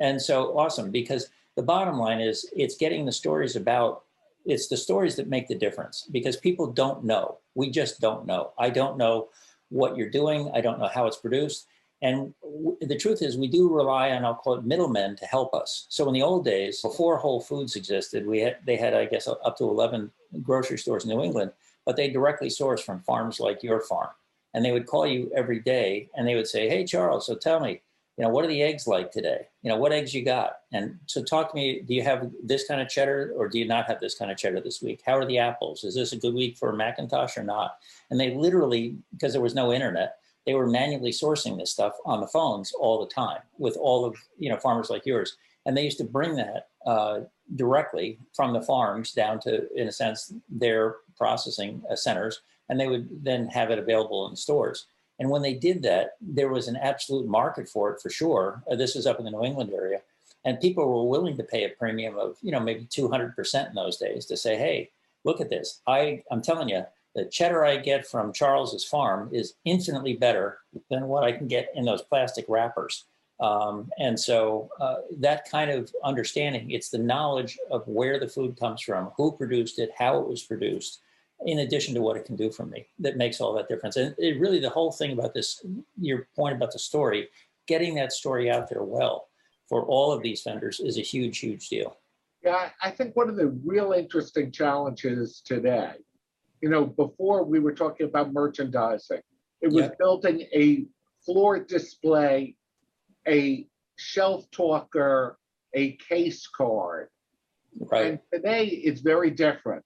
[0.00, 4.04] And so awesome because the bottom line is it's getting the stories about
[4.46, 7.38] it's the stories that make the difference because people don't know.
[7.54, 8.52] We just don't know.
[8.58, 9.28] I don't know
[9.68, 10.50] what you're doing.
[10.54, 11.66] I don't know how it's produced.
[12.02, 15.54] And w- the truth is, we do rely on, I'll call it middlemen to help
[15.54, 15.86] us.
[15.90, 19.28] So in the old days, before Whole Foods existed, we had, they had, I guess,
[19.28, 20.10] up to 11
[20.42, 21.52] grocery stores in New England,
[21.84, 24.08] but they directly sourced from farms like your farm.
[24.54, 27.60] And they would call you every day and they would say, Hey, Charles, so tell
[27.60, 27.82] me,
[28.20, 29.48] you know, what are the eggs like today?
[29.62, 30.56] You know, what eggs you got?
[30.74, 33.64] And so talk to me, do you have this kind of cheddar or do you
[33.64, 35.00] not have this kind of cheddar this week?
[35.06, 35.84] How are the apples?
[35.84, 37.78] Is this a good week for McIntosh or not?
[38.10, 42.20] And they literally, because there was no internet, they were manually sourcing this stuff on
[42.20, 45.84] the phones all the time with all of you know farmers like yours and they
[45.84, 47.20] used to bring that uh,
[47.56, 52.86] directly from the farms down to in a sense their processing uh, centers and they
[52.86, 54.86] would then have it available in stores
[55.20, 58.62] and when they did that there was an absolute market for it for sure.
[58.70, 60.00] Uh, this is up in the new england area.
[60.42, 63.98] And people were willing to pay a premium of you know maybe 200% in those
[63.98, 64.90] days to say hey
[65.24, 65.80] look at this.
[65.86, 70.58] I i'm telling you the cheddar I get from Charles's farm is infinitely better
[70.90, 73.04] than what I can get in those plastic wrappers.
[73.40, 78.58] Um, and so uh, that kind of understanding, it's the knowledge of where the food
[78.58, 81.00] comes from, who produced it, how it was produced,
[81.46, 83.96] in addition to what it can do for me, that makes all that difference.
[83.96, 85.64] And it really, the whole thing about this,
[86.00, 87.28] your point about the story,
[87.66, 89.26] getting that story out there well.
[89.68, 91.96] for all of these vendors is a huge, huge deal.
[92.42, 95.92] Yeah, I- think one of the real interesting challenges today,
[96.60, 99.20] you know, before we were talking about merchandising,
[99.60, 99.94] it was Yeah.
[99.96, 100.86] building a
[101.24, 102.56] floor display,
[103.28, 105.38] a shelf talker,
[105.74, 107.08] a case card.
[107.78, 108.06] Right.
[108.06, 109.84] And today it's very different.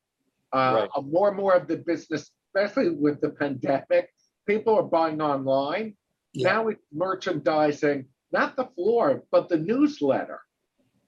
[0.55, 1.05] Uh, Right.
[1.05, 4.13] more and more of the business, especially with the pandemic,
[4.47, 5.97] people are buying online.
[6.33, 6.53] Yeah.
[6.53, 10.41] Now it's merchandising, not the floor, but the newsletter,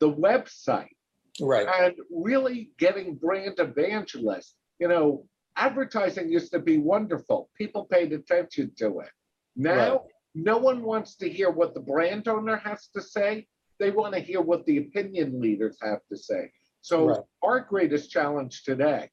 [0.00, 0.96] the website
[1.40, 1.68] Right.
[1.68, 4.56] and really getting brand evangelists.
[4.80, 7.48] You know, advertising used to be wonderful.
[7.54, 9.10] People paid attention to it.
[9.54, 10.00] Now, Right.
[10.34, 13.46] no one wants to hear what the brand owner has to say.
[13.78, 16.50] They want to hear what the opinion leaders have to say.
[16.80, 17.20] So, Right.
[17.42, 19.10] our greatest challenge today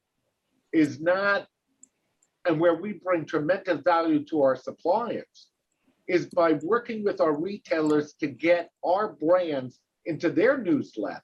[0.74, 1.48] is not,
[2.46, 5.50] and where we bring tremendous value to our suppliers,
[6.08, 11.22] is by working with our retailers to get our brands into their newsletters.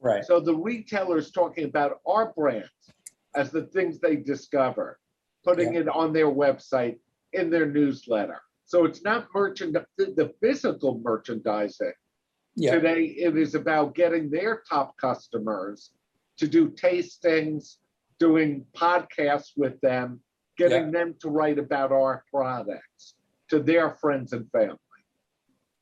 [0.00, 0.24] Right.
[0.24, 2.68] So the retailers talking about our brands
[3.34, 5.00] as the things they discover,
[5.42, 6.98] putting it on their website,
[7.32, 8.40] in their newsletter.
[8.66, 11.92] So it's not merchand, the physical merchandising.
[12.54, 12.76] Yeah.
[12.76, 15.90] Today, it is about getting their top customers
[16.36, 17.78] to do tastings,
[18.18, 20.20] doing podcasts with them,
[20.56, 23.14] getting them to write about our products
[23.50, 24.78] to their friends and family.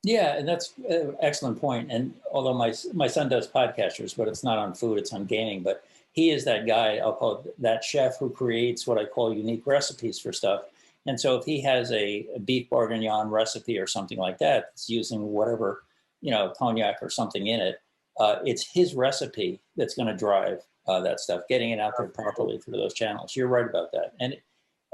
[0.03, 1.89] Yeah, and that's an excellent point.
[1.89, 5.63] And although my my son does podcasters, but it's not on food, it's on gaming.
[5.63, 9.33] But he is that guy, I'll call it that chef who creates what I call
[9.33, 10.63] unique recipes for stuff.
[11.05, 14.89] And so if he has a, a beef bourguignon recipe or something like that, it's
[14.89, 15.83] using whatever,
[16.21, 17.81] you know, cognac or something in it,
[18.19, 22.07] uh, it's his recipe that's going to drive uh, that stuff, getting it out there
[22.07, 23.35] properly through those channels.
[23.35, 24.13] You're right about that.
[24.19, 24.35] And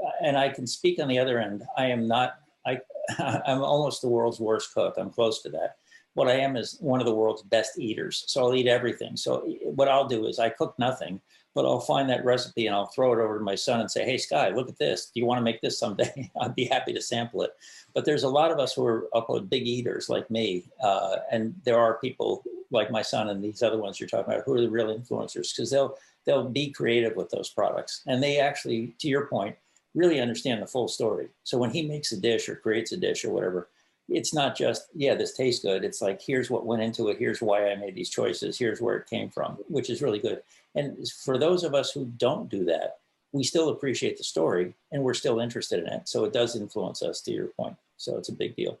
[0.04, 1.62] uh, and I can speak on the other end.
[1.76, 2.34] I am not.
[2.66, 2.80] I
[3.18, 4.94] I'm almost the world's worst cook.
[4.98, 5.76] I'm close to that.
[6.14, 8.24] What I am is one of the world's best eaters.
[8.26, 9.16] So I'll eat everything.
[9.16, 11.20] So what I'll do is I cook nothing,
[11.54, 14.04] but I'll find that recipe and I'll throw it over to my son and say,
[14.04, 15.06] "Hey, Sky, look at this.
[15.06, 17.50] Do you want to make this someday?" I'd be happy to sample it.
[17.94, 20.64] But there's a lot of us who are I'll call it big eaters like me,
[20.82, 22.42] uh, and there are people
[22.72, 25.54] like my son and these other ones you're talking about who are the real influencers
[25.54, 29.56] because they'll they'll be creative with those products and they actually, to your point,
[29.94, 31.28] really understand the full story.
[31.44, 33.68] So when he makes a dish or creates a dish or whatever,
[34.10, 35.84] it's not just, yeah, this tastes good.
[35.84, 37.18] It's like, here's what went into it.
[37.18, 38.58] Here's why I made these choices.
[38.58, 40.42] Here's where it came from, which is really good.
[40.74, 42.98] And for those of us who don't do that,
[43.32, 46.08] we still appreciate the story and we're still interested in it.
[46.08, 47.76] So it does influence us to your point.
[47.96, 48.78] So it's a big deal.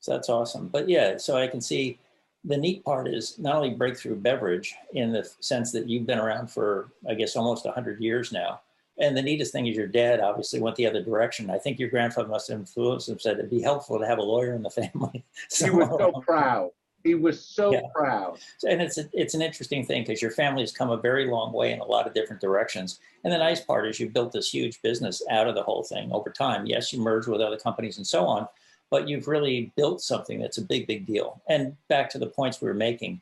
[0.00, 0.68] So that's awesome.
[0.68, 1.98] But yeah, so I can see
[2.44, 6.48] the neat part is not only Breakthru Beverage in the sense that you've been around
[6.50, 8.60] for, I guess, almost 100 years now
[9.02, 11.50] and the neatest thing is your dad obviously went the other direction.
[11.50, 14.22] I think your grandfather must have influenced him, said it'd be helpful to have a
[14.22, 15.24] lawyer in the family.
[15.52, 16.70] He was so proud.
[17.02, 17.80] He was so Yeah.
[17.92, 18.38] proud.
[18.66, 21.52] and it's a, it's an interesting thing because your family has come a very long
[21.52, 23.00] way in a lot of different directions.
[23.24, 26.12] And the nice part is you built this huge business out of the whole thing
[26.12, 26.64] over time.
[26.64, 28.46] Yes, you merged with other companies and so on,
[28.88, 31.42] but you've really built something that's a big, big deal.
[31.48, 33.20] And back to the points we were making,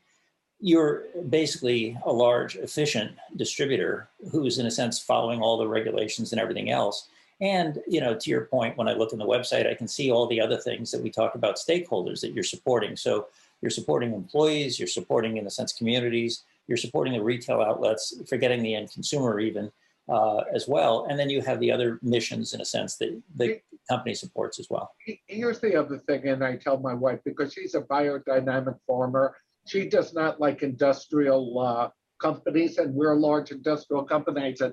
[0.61, 6.41] you're basically a large, efficient distributor who's, in a sense, following all the regulations and
[6.41, 7.09] everything else.
[7.41, 10.11] And you know, to your point, when I look on the website, I can see
[10.11, 12.97] all the other things that we talk about stakeholders that you're supporting.
[12.97, 13.29] So
[13.63, 18.63] you're supporting employees, you're supporting, in a sense, communities, you're supporting the retail outlets, forgetting
[18.63, 19.73] the end consumer even
[20.09, 21.07] uh, as well.
[21.09, 24.69] And then you have the other missions, in a sense, that the company supports as
[24.69, 24.93] well.
[25.27, 29.89] Here's the other thing, and I tell my wife because she's a biodynamic farmer, she
[29.89, 31.89] does not like industrial uh,
[32.21, 34.43] companies, and we're a large industrial company.
[34.43, 34.73] I said,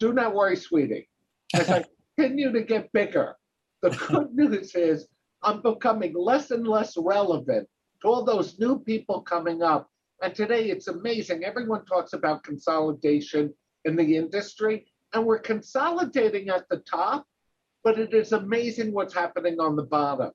[0.00, 1.08] "Do not worry, sweetie.
[1.54, 1.84] As I
[2.16, 3.36] continue to get bigger,
[3.82, 5.06] the good news is
[5.42, 7.68] I'm becoming less and less relevant
[8.02, 9.88] to all those new people coming up.
[10.22, 11.44] And today it's amazing.
[11.44, 13.52] Everyone talks about consolidation
[13.84, 17.26] in the industry, and we're consolidating at the top,
[17.82, 20.30] but it is amazing what's happening on the bottom.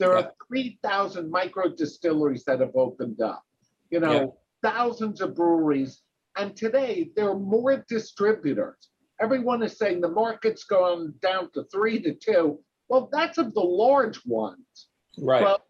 [0.00, 0.24] There Yeah.
[0.24, 3.44] are 3,000 micro distilleries that have opened up,
[3.90, 6.02] you know, thousands of breweries.
[6.36, 8.90] And today there are more distributors.
[9.20, 12.64] Everyone is saying the market's gone down to three to two.
[12.88, 14.88] Well, that's of the large ones.
[15.18, 15.42] Right.
[15.42, 15.62] Well,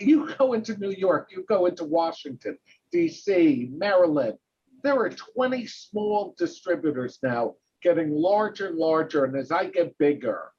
[0.00, 2.58] you go into New York, you go into Washington,
[2.92, 4.36] DC, Maryland.
[4.82, 9.24] There are 20 small distributors now getting larger and larger.
[9.26, 10.50] And as I get bigger,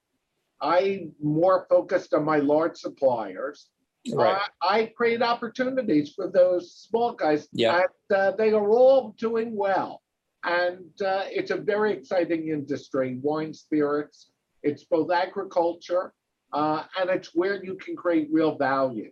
[0.62, 3.70] I'm more focused on my large suppliers.
[4.14, 4.42] right.
[4.62, 7.48] I, I create opportunities for those small guys.
[7.52, 7.82] Yeah.
[8.10, 10.02] And uh, they are all doing well.
[10.44, 14.32] And uh, it's a very exciting industry, wine spirits.
[14.64, 16.14] It's both agriculture
[16.54, 19.12] uh, and it's where you can create real value.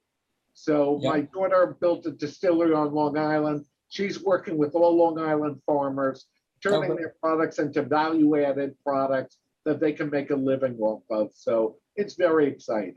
[0.53, 1.09] So Yeah.
[1.11, 3.65] my daughter built a distillery on Long Island.
[3.89, 6.25] She's working with all Long Island farmers,
[6.63, 7.01] turning Okay.
[7.01, 11.32] their products into value-added products that they can make a living off of.
[11.34, 12.95] So it's very exciting.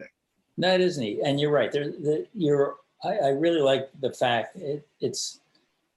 [0.60, 1.72] It is neat, and you're right.
[1.72, 2.76] There, the, you're.
[3.04, 5.40] I, I really like the fact it, it's.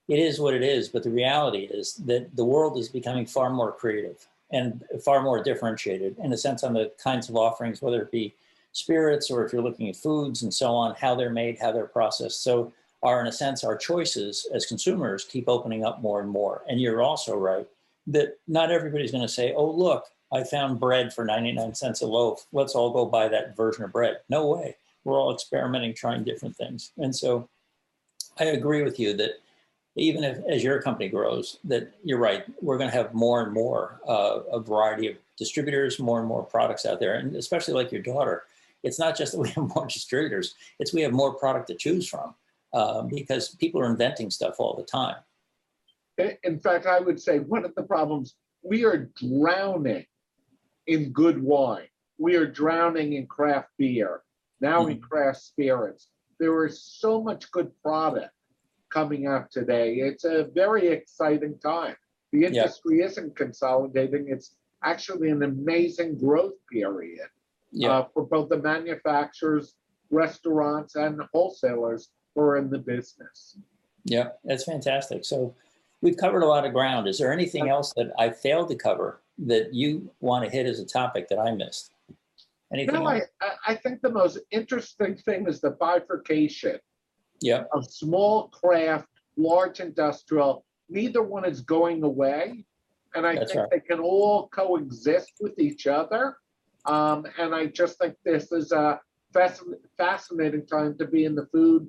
[0.08, 3.50] It is what it is, but the reality is that the world is becoming far
[3.50, 8.02] more creative and far more differentiated in a sense on the kinds of offerings, whether
[8.02, 8.34] it be
[8.72, 11.86] spirits or if you're looking at foods and so on, how they're made, how they're
[11.86, 12.42] processed.
[12.42, 16.62] So, our in a sense, our choices as consumers keep opening up more and more.
[16.68, 17.66] And you're also right
[18.08, 22.06] that not everybody's going to say, "Oh, look, I found bread for 99 cents a
[22.06, 22.46] loaf.
[22.52, 24.18] Let's all go buy that version of bread.
[24.28, 24.76] No way.
[25.04, 26.92] We're all experimenting, trying different things.
[26.96, 27.48] And so
[28.38, 29.32] I agree with you that
[29.94, 33.52] even if as your company grows, that you're right, we're going to have more and
[33.52, 37.14] more uh, a variety of distributors, more and more products out there.
[37.14, 38.44] And especially like your daughter,
[38.82, 42.08] it's not just that we have more distributors, it's we have more product to choose
[42.08, 42.34] from
[42.72, 45.16] uh, because people are inventing stuff all the time.
[46.42, 50.06] In fact, I would say one of the problems, we are drowning
[50.86, 51.86] in good wine.
[52.18, 54.22] We are drowning in craft beer,
[54.60, 56.08] now in craft spirits.
[56.38, 58.32] There is so much good product
[58.90, 59.94] coming out today.
[59.96, 61.96] It's a very exciting time.
[62.32, 62.48] The Yeah.
[62.48, 67.28] industry isn't consolidating, it's actually an amazing growth period
[67.70, 67.98] Yeah.
[67.98, 69.74] uh, for both the manufacturers,
[70.10, 73.56] restaurants, and wholesalers who are in the business.
[74.04, 75.24] Yeah, that's fantastic.
[75.24, 75.54] So
[76.00, 77.06] we've covered a lot of ground.
[77.08, 80.80] Is there anything else that I failed to cover that you want to hit as
[80.80, 81.92] a topic that I missed?
[82.72, 83.22] Anything No, I.
[83.66, 86.78] I- think the most interesting thing is the bifurcation
[87.40, 90.64] Yeah, of small craft, large industrial.
[90.88, 92.64] Neither one is going away.
[93.14, 93.70] And I That's think right.
[93.70, 96.38] they can all coexist with each other.
[96.86, 99.00] Um, and I just think this is a
[99.34, 101.88] fascin- fascinating time to be in the food,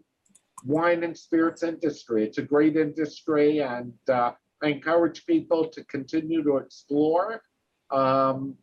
[0.66, 2.26] wine, and spirits industry.
[2.26, 4.34] It's a great industry, and uh,
[4.64, 7.42] I encourage people to continue to explore.
[7.92, 8.56] Um,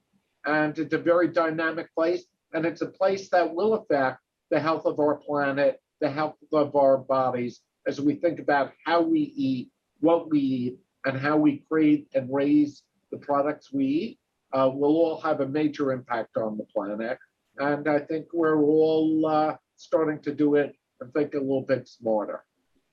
[0.46, 2.24] and it's a very dynamic place,
[2.55, 4.18] and it's a place that will affect
[4.51, 9.03] the health of our planet, the health of our bodies, as we think about how
[9.03, 9.70] we eat,
[10.01, 12.82] what we eat, and how we create and raise
[13.12, 14.18] the products we eat.
[14.53, 17.18] Uh, will all have a major impact on the planet,
[17.59, 21.86] and I think we're all uh, starting to do it and think a little bit
[21.86, 22.44] smarter.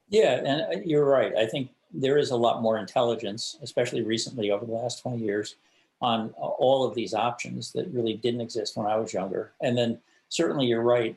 [0.09, 1.33] yeah, and uh, you're right.
[1.35, 5.55] I think there is a lot more intelligence, especially recently over the last 20 years,
[6.01, 9.51] on all of these options that really didn't exist when I was younger.
[9.61, 11.15] And then certainly you're right.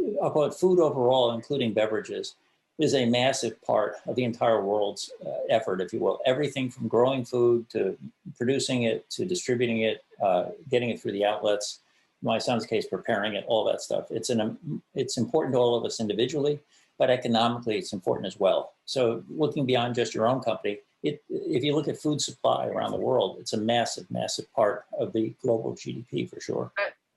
[0.00, 2.34] uh, About food overall, including beverages,
[2.78, 6.20] is a massive part of the entire world's uh, effort, if you will.
[6.26, 7.96] Everything from growing food to
[8.36, 11.80] producing it to distributing it, uh, getting it through the outlets.
[12.22, 14.10] My son's case, preparing it, all that stuff.
[14.10, 16.60] It's an um, it's important to all of us individually,
[16.98, 18.74] but economically, it's important as well.
[18.84, 22.92] So, looking beyond just your own company, it, if you look at food supply around
[22.92, 26.72] the world, it's a massive, massive part of the global GDP for sure.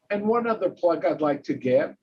[0.09, 1.95] And one other plug I'd like to give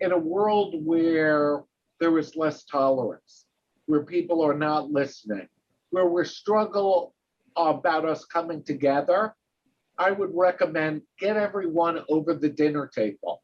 [0.00, 1.62] in a world where
[2.00, 3.46] there is less tolerance,
[3.86, 5.48] where people are not listening,
[5.90, 7.14] where we struggle
[7.56, 9.34] about us coming together,
[9.98, 13.42] I would recommend get everyone over the dinner table,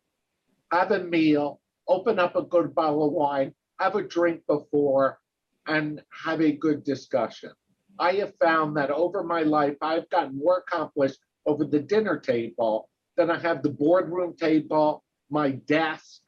[0.72, 5.18] have a meal, open up a good bottle of wine, have a drink before,
[5.66, 7.50] and have a good discussion.
[7.98, 12.88] I have found that over my life, I've gotten more accomplished over the dinner table
[13.16, 16.20] than I have the boardroom table, my desk.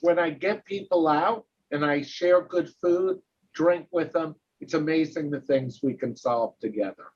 [0.00, 3.18] When I get people out and I share good food,
[3.54, 7.06] drink with them, it's amazing the things we can solve together.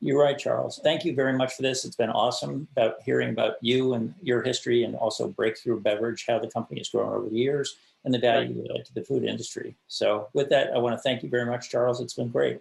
[0.00, 0.80] You're right, Charles.
[0.84, 1.84] Thank you very much for this.
[1.84, 6.38] It's been awesome about hearing about you and your history and also Breakthru Beverage, how
[6.38, 9.24] the company has grown over the years and the value you add to the food
[9.24, 9.76] industry.
[9.88, 12.00] So, with that, I want to thank you very much, Charles.
[12.00, 12.60] It's been great.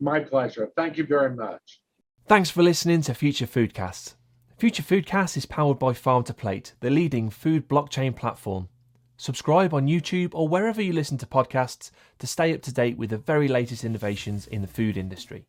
[0.00, 0.70] My pleasure.
[0.74, 1.82] Thank you very much.
[2.26, 4.14] Thanks for listening to Future Foodcast.
[4.56, 8.68] Future Foodcast is powered by Farm to Plate, the leading food blockchain platform.
[9.18, 13.10] Subscribe on YouTube or wherever you listen to podcasts to stay up to date with
[13.10, 15.44] the very latest innovations in the food industry.